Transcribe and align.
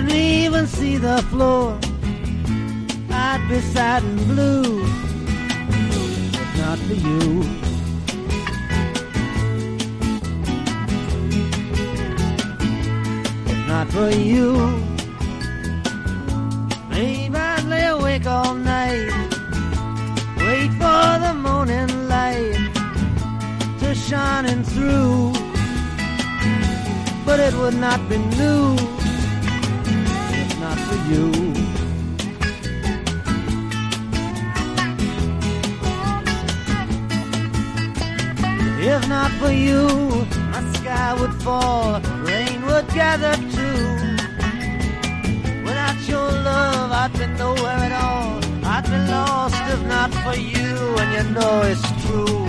The 0.00 1.22
floor, 1.30 1.78
I'd 3.10 3.46
be 3.48 3.60
sad 3.60 4.02
and 4.02 4.18
blue, 4.26 4.82
if 6.42 6.50
not 6.58 6.78
for 6.78 6.94
you. 6.94 7.42
If 13.46 13.68
not 13.68 13.86
for 13.92 14.10
you, 14.10 14.50
maybe 16.90 17.36
I'd 17.36 17.64
lay 17.64 17.86
awake 17.86 18.26
all 18.26 18.54
night, 18.54 19.12
wait 20.38 20.70
for 20.82 21.08
the 21.24 21.34
morning 21.46 22.08
light 22.08 22.70
to 23.80 23.94
shining 23.94 24.64
through, 24.64 25.32
but 27.24 27.38
it 27.38 27.54
would 27.54 27.76
not 27.76 28.00
be 28.08 28.18
new 28.18 28.93
not 39.08 39.30
for 39.32 39.50
you. 39.50 39.86
My 40.52 40.62
sky 40.74 41.14
would 41.20 41.34
fall, 41.42 42.00
rain 42.22 42.64
would 42.66 42.88
gather 42.88 43.34
too. 43.56 43.84
Without 45.64 45.98
your 46.08 46.30
love, 46.50 46.90
I'd 46.92 47.12
be 47.12 47.26
nowhere 47.38 47.80
at 47.88 47.92
all. 47.92 48.40
I'd 48.64 48.84
be 48.84 48.98
lost 49.12 49.56
if 49.74 49.82
not 49.86 50.10
for 50.22 50.36
you, 50.36 50.76
and 51.00 51.10
you 51.16 51.34
know 51.34 51.62
it's 51.62 52.06
true. 52.06 52.44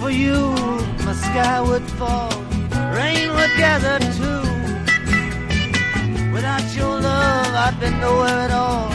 for 0.00 0.10
you 0.10 0.53
sky 1.34 1.60
would 1.60 1.82
fall, 1.98 2.30
rain 2.94 3.28
would 3.34 3.50
gather 3.56 3.98
too. 4.18 4.42
Without 6.32 6.66
your 6.76 7.00
love, 7.00 7.52
I'd 7.66 7.76
be 7.80 7.90
nowhere 7.90 8.40
at 8.46 8.52
all. 8.52 8.93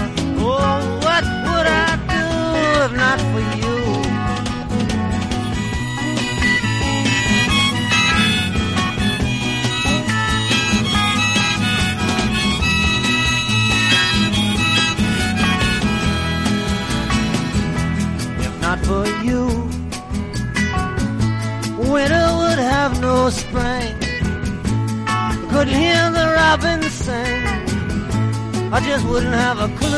Have 29.32 29.60
a 29.60 29.89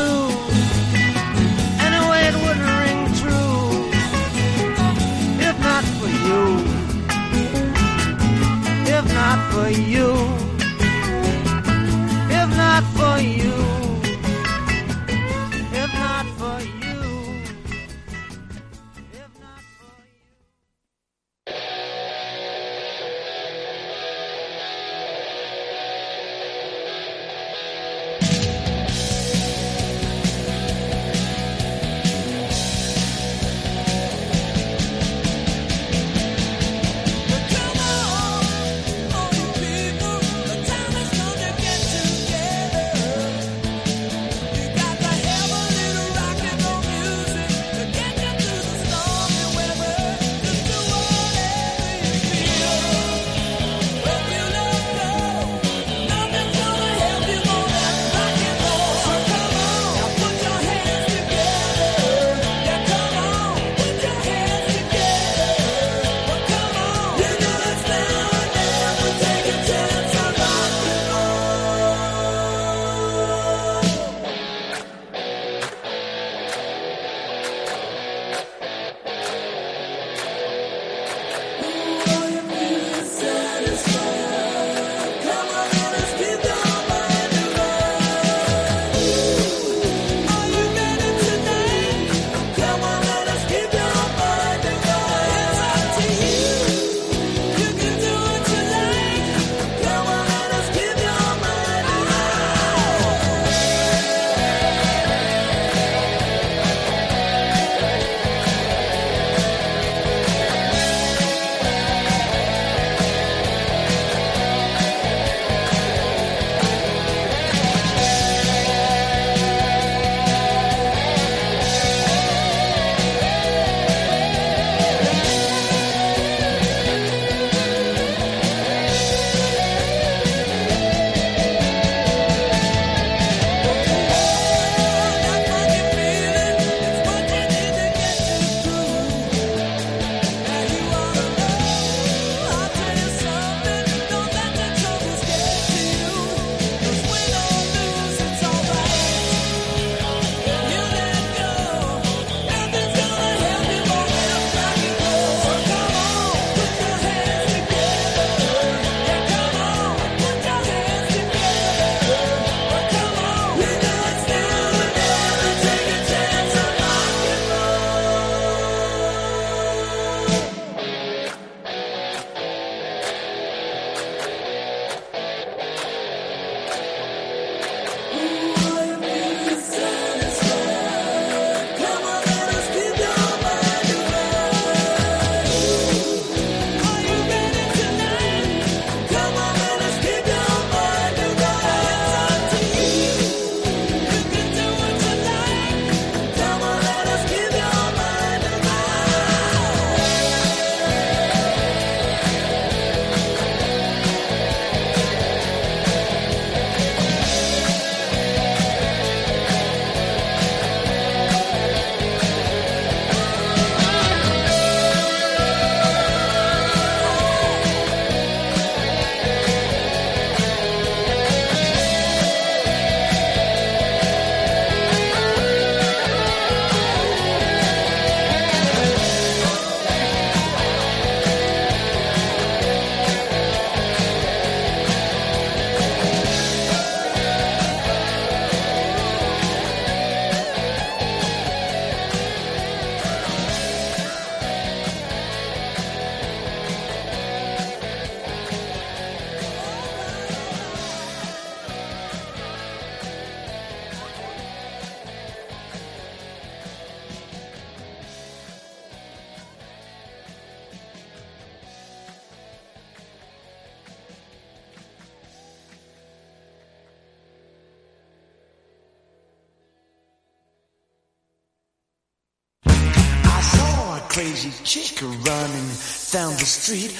street. 276.52 276.92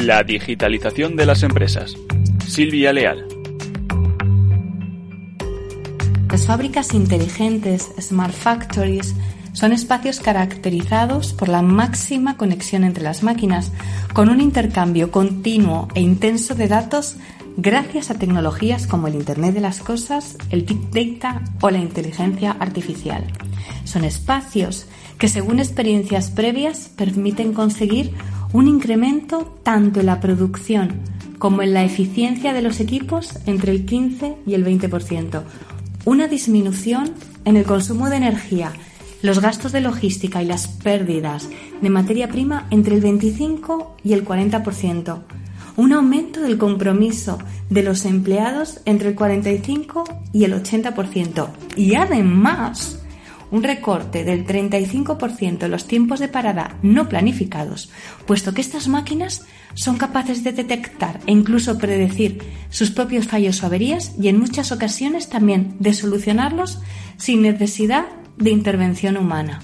La 0.00 0.22
digitalización 0.22 1.16
de 1.16 1.26
las 1.26 1.42
empresas. 1.42 1.96
Silvia 2.46 2.92
Leal. 2.92 3.26
Las 6.30 6.46
fábricas 6.46 6.94
inteligentes, 6.94 7.90
smart 8.00 8.32
factories, 8.32 9.16
son 9.54 9.72
espacios 9.72 10.20
caracterizados 10.20 11.32
por 11.32 11.48
la 11.48 11.62
máxima 11.62 12.36
conexión 12.36 12.84
entre 12.84 13.02
las 13.02 13.24
máquinas, 13.24 13.72
con 14.12 14.28
un 14.28 14.40
intercambio 14.40 15.10
continuo 15.10 15.88
e 15.96 16.00
intenso 16.00 16.54
de 16.54 16.68
datos 16.68 17.16
gracias 17.56 18.12
a 18.12 18.14
tecnologías 18.14 18.86
como 18.86 19.08
el 19.08 19.16
Internet 19.16 19.54
de 19.54 19.60
las 19.60 19.80
Cosas, 19.80 20.36
el 20.50 20.62
Big 20.62 20.90
Data 21.18 21.42
o 21.60 21.70
la 21.70 21.78
inteligencia 21.78 22.52
artificial. 22.52 23.24
Son 23.82 24.04
espacios 24.04 24.86
que, 25.18 25.26
según 25.26 25.58
experiencias 25.58 26.30
previas, 26.30 26.88
permiten 26.96 27.52
conseguir 27.52 28.14
un 28.52 28.68
incremento 28.68 29.58
tanto 29.62 30.00
en 30.00 30.06
la 30.06 30.20
producción 30.20 31.00
como 31.38 31.62
en 31.62 31.74
la 31.74 31.84
eficiencia 31.84 32.52
de 32.52 32.62
los 32.62 32.80
equipos 32.80 33.38
entre 33.46 33.72
el 33.72 33.84
15 33.84 34.36
y 34.46 34.54
el 34.54 34.64
20%, 34.64 35.42
una 36.04 36.26
disminución 36.26 37.12
en 37.44 37.56
el 37.56 37.64
consumo 37.64 38.08
de 38.08 38.16
energía, 38.16 38.72
los 39.22 39.40
gastos 39.40 39.72
de 39.72 39.80
logística 39.80 40.42
y 40.42 40.46
las 40.46 40.66
pérdidas 40.66 41.48
de 41.80 41.90
materia 41.90 42.28
prima 42.28 42.66
entre 42.70 42.94
el 42.94 43.00
25 43.00 43.96
y 44.02 44.12
el 44.12 44.24
40%, 44.24 45.18
un 45.76 45.92
aumento 45.92 46.40
del 46.40 46.58
compromiso 46.58 47.38
de 47.70 47.82
los 47.82 48.04
empleados 48.04 48.80
entre 48.84 49.10
el 49.10 49.14
45 49.14 50.04
y 50.32 50.44
el 50.44 50.54
80% 50.54 51.48
y 51.76 51.94
además 51.94 52.97
un 53.50 53.62
recorte 53.62 54.24
del 54.24 54.46
35% 54.46 55.64
en 55.64 55.70
los 55.70 55.86
tiempos 55.86 56.20
de 56.20 56.28
parada 56.28 56.76
no 56.82 57.08
planificados, 57.08 57.90
puesto 58.26 58.52
que 58.52 58.60
estas 58.60 58.88
máquinas 58.88 59.46
son 59.74 59.96
capaces 59.96 60.44
de 60.44 60.52
detectar 60.52 61.20
e 61.26 61.32
incluso 61.32 61.78
predecir 61.78 62.42
sus 62.70 62.90
propios 62.90 63.26
fallos 63.26 63.62
o 63.62 63.66
averías 63.66 64.12
y 64.20 64.28
en 64.28 64.38
muchas 64.38 64.72
ocasiones 64.72 65.28
también 65.28 65.76
de 65.78 65.94
solucionarlos 65.94 66.80
sin 67.16 67.42
necesidad 67.42 68.06
de 68.36 68.50
intervención 68.50 69.16
humana. 69.16 69.60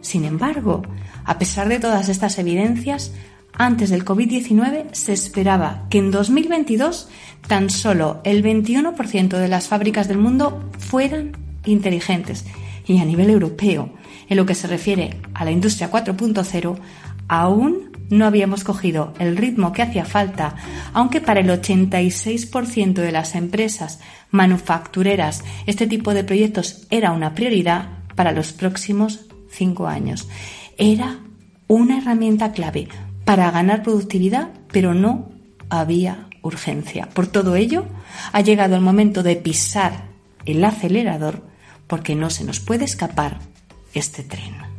Sin 0.00 0.24
embargo, 0.24 0.82
a 1.24 1.38
pesar 1.38 1.68
de 1.68 1.78
todas 1.78 2.08
estas 2.08 2.38
evidencias, 2.38 3.12
antes 3.54 3.90
del 3.90 4.04
COVID-19 4.04 4.92
se 4.92 5.12
esperaba 5.12 5.86
que 5.90 5.98
en 5.98 6.10
2022 6.10 7.08
tan 7.46 7.70
solo 7.70 8.20
el 8.24 8.42
21% 8.42 9.28
de 9.28 9.48
las 9.48 9.68
fábricas 9.68 10.08
del 10.08 10.18
mundo 10.18 10.68
fueran 10.78 11.36
inteligentes 11.64 12.44
y 12.86 12.98
a 12.98 13.04
nivel 13.04 13.30
europeo, 13.30 13.90
en 14.28 14.36
lo 14.36 14.46
que 14.46 14.54
se 14.54 14.66
refiere 14.66 15.18
a 15.34 15.44
la 15.44 15.50
industria 15.50 15.90
4.0, 15.90 16.78
aún 17.28 17.92
no 18.10 18.26
habíamos 18.26 18.62
cogido 18.62 19.14
el 19.18 19.36
ritmo 19.36 19.72
que 19.72 19.82
hacía 19.82 20.04
falta, 20.04 20.56
aunque 20.92 21.20
para 21.20 21.40
el 21.40 21.48
86% 21.48 22.94
de 22.94 23.12
las 23.12 23.34
empresas 23.34 24.00
manufactureras 24.30 25.42
este 25.66 25.86
tipo 25.86 26.12
de 26.12 26.24
proyectos 26.24 26.86
era 26.90 27.12
una 27.12 27.34
prioridad 27.34 27.88
para 28.14 28.32
los 28.32 28.52
próximos 28.52 29.26
cinco 29.50 29.86
años. 29.86 30.28
Era 30.76 31.20
una 31.68 31.98
herramienta 31.98 32.52
clave 32.52 32.88
para 33.24 33.50
ganar 33.50 33.82
productividad, 33.82 34.50
pero 34.70 34.94
no 34.94 35.30
había 35.70 36.28
urgencia. 36.42 37.08
Por 37.08 37.28
todo 37.28 37.56
ello, 37.56 37.86
ha 38.32 38.40
llegado 38.40 38.74
el 38.74 38.82
momento 38.82 39.22
de 39.22 39.36
pisar 39.36 40.04
el 40.44 40.62
acelerador 40.64 41.51
porque 41.92 42.14
no 42.14 42.30
se 42.30 42.42
nos 42.44 42.58
puede 42.58 42.86
escapar 42.86 43.38
este 43.92 44.22
tren. 44.22 44.71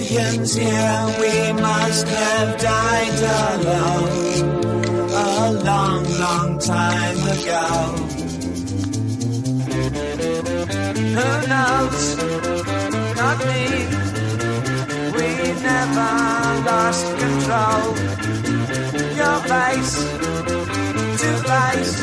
The 0.00 0.14
millions 0.14 0.54
here. 0.54 1.16
We 1.20 1.52
must 1.52 2.08
have 2.08 2.60
died 2.60 3.18
alone 3.52 4.70
a 5.12 5.52
long, 5.64 6.04
long 6.18 6.58
time 6.58 7.18
ago. 7.36 7.66
Who 11.16 11.28
knows? 11.48 12.16
Not 13.16 13.38
me. 13.46 13.64
We 15.16 15.28
never 15.68 16.12
lost 16.70 17.06
control. 17.18 17.84
Your 19.20 19.38
face 19.52 19.94
to 21.20 21.30
face 21.50 21.96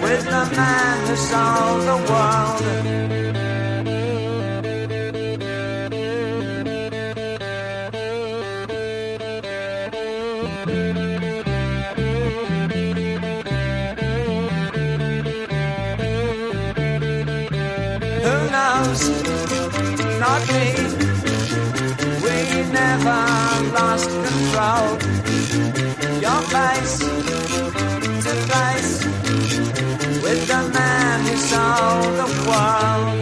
with 0.00 0.24
the 0.24 0.44
man 0.56 1.06
who 1.06 1.16
sold 1.16 1.82
the 1.82 1.98
world. 2.10 3.21
Never 23.04 23.74
lost 23.74 24.10
control. 24.10 24.86
Your 26.20 26.40
face 26.54 26.98
to 28.24 28.34
face 28.50 29.04
with 30.22 30.46
the 30.46 30.70
man 30.72 31.20
who 31.26 31.36
sold 31.36 32.14
the 32.20 32.28
world. 32.48 33.21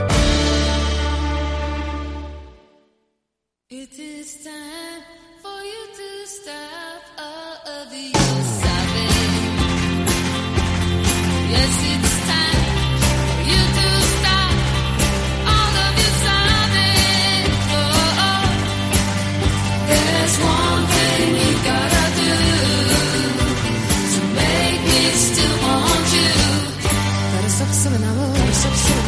Me 27.71 27.77
still 27.77 27.91
want 27.93 28.89
you. 28.89 29.00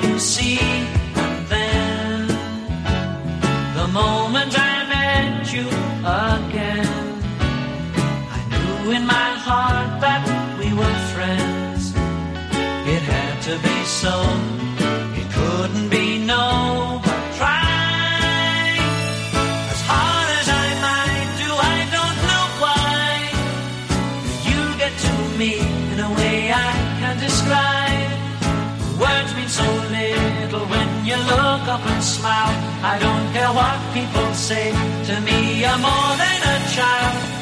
couldn't 0.00 0.20
see 0.20 0.58
then. 1.48 2.26
The 3.78 3.88
moment 3.88 4.52
I 4.58 4.74
met 4.94 5.52
you 5.52 5.66
again, 6.24 7.22
I 8.36 8.40
knew 8.50 8.92
in 8.92 9.06
my 9.06 9.30
heart 9.46 10.00
that 10.00 10.22
we 10.58 10.72
were 10.72 10.98
friends. 11.14 11.92
It 12.94 13.02
had 13.02 13.42
to 13.42 13.58
be 13.66 13.84
so. 13.84 14.55
I 32.92 32.98
don't 32.98 33.26
care 33.34 33.52
what 33.58 33.78
people 33.96 34.28
say. 34.34 34.70
To 35.08 35.14
me, 35.28 35.64
I'm 35.64 35.80
more 35.80 36.12
than 36.22 36.38
a 36.54 36.56
child. 36.76 37.35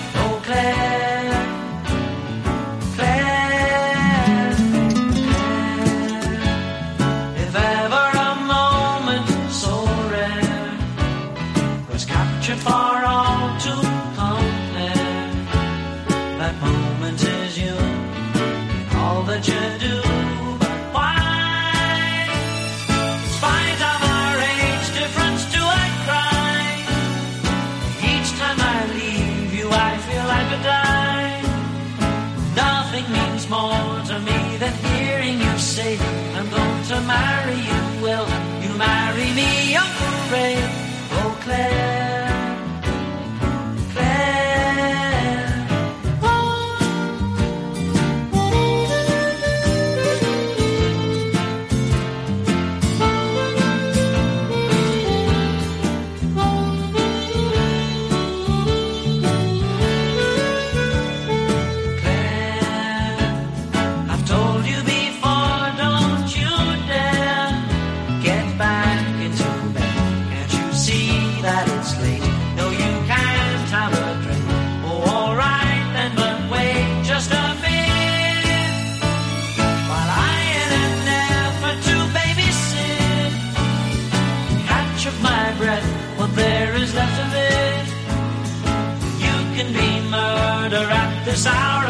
this 91.35 91.47
hour. 91.49 91.84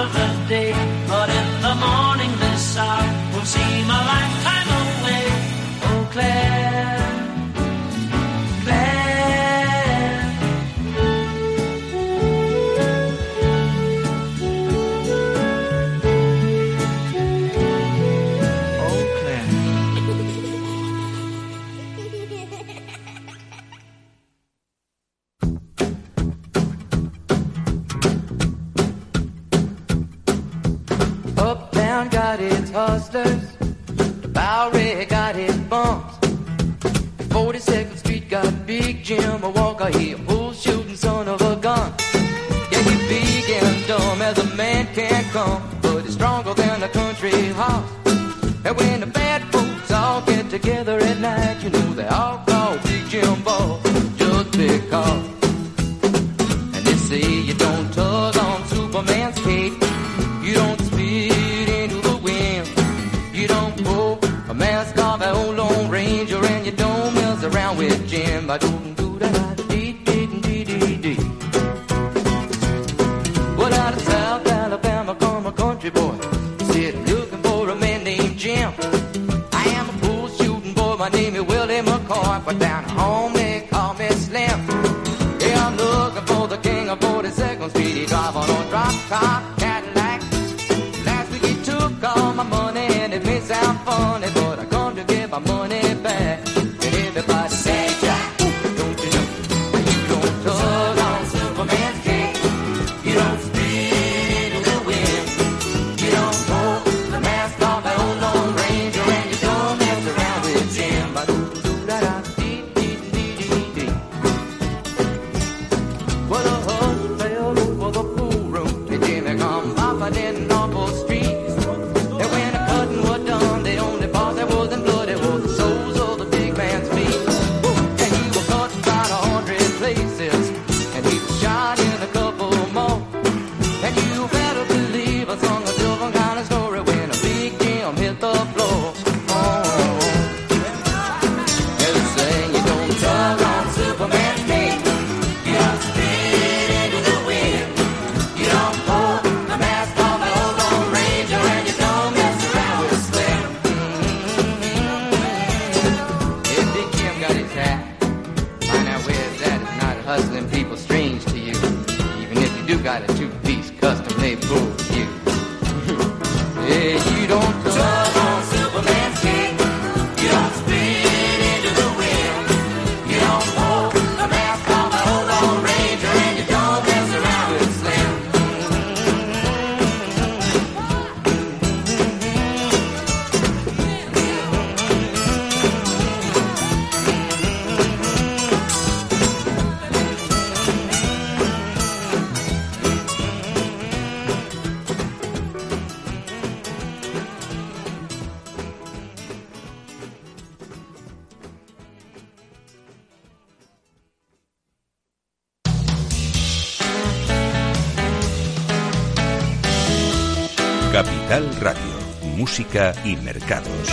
Capital 211.35 211.63
Radio, 211.63 212.37
Música 212.37 212.95
y 213.05 213.17
Mercados. 213.17 213.91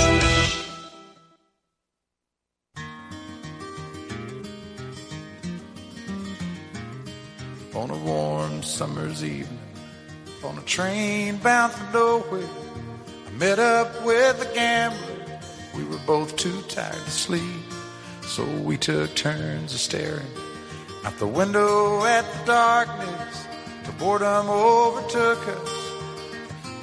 on 7.74 7.90
a 7.90 7.98
warm 8.06 8.62
summer's 8.62 9.24
evening 9.24 9.58
on 10.44 10.56
a 10.60 10.62
train 10.62 11.38
bound 11.38 11.74
for 11.74 11.92
nowhere. 11.92 12.48
I 13.26 13.32
met 13.40 13.58
up 13.58 14.06
with 14.06 14.40
a 14.48 14.54
gambler. 14.54 15.40
We 15.76 15.84
were 15.86 15.98
both 16.06 16.36
too 16.36 16.62
tired 16.70 16.94
to 16.94 17.10
sleep, 17.10 17.42
so 18.22 18.46
we 18.62 18.78
took 18.78 19.16
turns 19.16 19.74
of 19.74 19.80
staring 19.80 20.28
out 21.04 21.18
the 21.18 21.26
window 21.26 22.06
at 22.06 22.24
the 22.34 22.46
darkness. 22.46 23.48
The 23.86 23.94
boredom 23.94 24.48
overtook 24.48 25.40
us, 25.48 25.81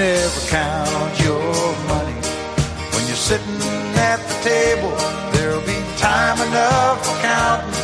never 0.00 0.40
count 0.48 1.20
your 1.20 1.76
money 1.92 2.20
when 2.92 3.02
you're 3.06 3.24
sitting 3.30 3.60
at 4.10 4.18
the 4.30 4.36
table. 4.48 4.96
There'll 5.32 5.66
be 5.74 5.80
time 5.98 6.38
enough 6.48 6.96
for 7.04 7.16
counting 7.20 7.74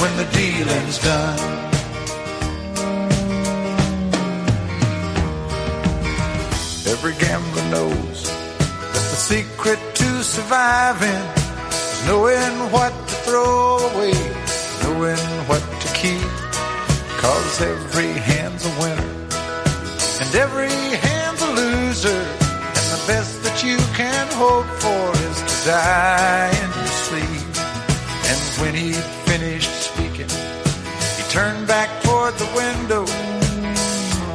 when 0.00 0.12
the 0.16 0.26
dealing's 0.32 0.98
done. 1.10 1.38
Every 6.94 7.14
gambler 7.22 7.66
knows 7.74 8.18
that 8.92 9.06
the 9.12 9.20
secret 9.32 9.80
to 10.00 10.24
surviving 10.24 11.24
is 11.68 12.06
knowing 12.06 12.54
what 12.72 12.92
to 13.08 13.14
throw 13.26 13.76
away, 13.90 14.16
knowing 14.82 15.24
what 15.50 15.64
to 15.82 15.88
keep. 16.00 16.32
Cause 17.20 17.60
every 17.60 18.12
hand's 18.30 18.64
a 18.64 18.80
winner 18.80 19.17
and 20.20 20.34
every 20.34 20.68
hand's 20.68 21.42
a 21.42 21.50
loser. 21.52 22.22
And 22.78 22.86
the 22.94 23.04
best 23.06 23.42
that 23.44 23.62
you 23.62 23.76
can 23.94 24.26
hope 24.32 24.66
for 24.82 25.04
is 25.28 25.38
to 25.50 25.68
die 25.70 26.50
in 26.62 26.70
your 26.78 26.92
sleep. 27.06 27.48
And 28.30 28.40
when 28.60 28.74
he 28.74 28.92
finished 29.30 29.70
speaking, 29.90 30.30
he 31.16 31.22
turned 31.30 31.66
back 31.68 31.88
toward 32.02 32.34
the 32.34 32.50
window, 32.62 33.04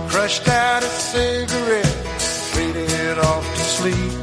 crushed 0.08 0.48
out 0.48 0.84
a 0.84 0.88
cigarette, 0.88 1.86
faded 2.56 3.20
off 3.20 3.44
to 3.44 3.64
sleep. 3.78 4.14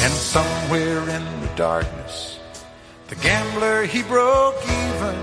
And 0.00 0.12
somewhere 0.12 1.00
in 1.16 1.24
the 1.42 1.52
darkness, 1.56 2.38
the 3.08 3.16
gambler 3.16 3.84
he 3.84 4.02
broke 4.02 4.56
even. 4.64 5.16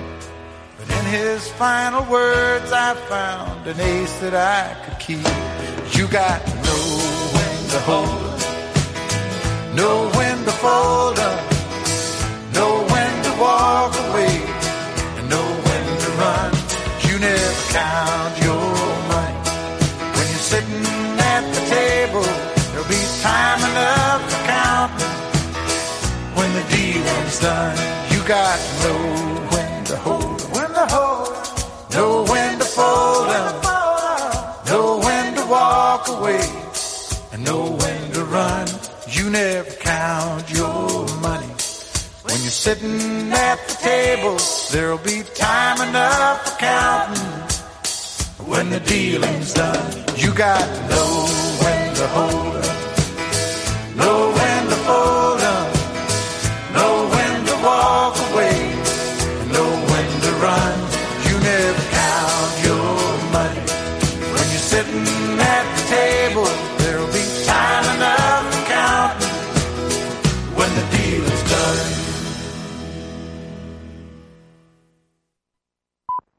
But 0.78 0.89
in 0.89 1.05
his 1.05 1.47
final 1.53 2.03
words, 2.11 2.72
I 2.72 2.93
found 3.09 3.66
an 3.66 3.80
ace 3.80 4.20
that 4.20 4.36
I 4.36 4.76
could 4.84 4.99
keep. 4.99 5.45
You 5.98 6.08
got 6.10 6.46
know 6.46 6.86
when 7.36 7.70
to 7.74 7.80
hold 7.88 8.10
up, 8.34 9.76
know 9.76 10.10
when 10.18 10.38
to 10.43 10.52
fold 10.52 11.18
up, 11.18 11.39
know 12.54 12.74
when 12.93 13.14
to 13.24 13.32
walk 13.39 13.93
away, 14.10 14.36
and 15.18 15.30
know 15.30 15.48
when 15.68 15.86
to 16.04 16.10
run. 16.22 16.52
You 17.08 17.16
never 17.18 17.66
count 17.72 18.34
your 18.43 18.68
money 19.14 19.39
when 20.16 20.26
you're 20.32 20.48
sitting 20.54 20.86
at 21.34 21.43
the 21.56 21.62
table. 21.78 22.28
There'll 22.72 22.91
be 22.91 23.04
time 23.24 23.62
enough 23.72 24.22
for 24.32 24.41
counting 24.52 25.16
when 26.36 26.50
the 26.60 26.66
dealing's 26.76 27.39
done. 27.39 27.78
You 28.12 28.20
got 28.28 28.60
to 28.60 28.74
know 28.84 29.02
when 29.54 29.84
to 29.86 29.96
hold 29.96 30.41
when 30.54 30.70
to 30.74 30.86
hold 30.93 31.14
walk 36.08 36.20
away, 36.20 36.41
and 37.32 37.43
know 37.43 37.72
when 37.72 38.12
to 38.14 38.24
run. 38.26 38.68
You 39.10 39.30
never 39.30 39.72
count 39.72 40.51
your 40.51 41.08
money. 41.20 41.47
When 42.24 42.41
you're 42.41 42.51
sitting 42.51 43.32
at 43.32 43.68
the 43.68 43.76
table, 43.82 44.38
there'll 44.72 44.97
be 44.97 45.24
time 45.36 45.88
enough 45.89 46.45
for 46.45 46.58
counting 46.60 47.24
when 48.47 48.70
the 48.70 48.80
dealing's 48.80 49.53
done. 49.53 50.03
You 50.16 50.34
got 50.34 50.60
to 50.60 50.89
know 50.89 51.28
when 51.62 51.95
to 51.95 52.08
hold 52.08 52.56
up, 52.56 52.76